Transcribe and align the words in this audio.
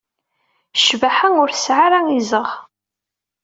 Ccbaḥa 0.79 1.27
ur 1.41 1.49
tesɛi 1.51 1.81
ara 1.85 1.99
izeɣ. 2.19 2.49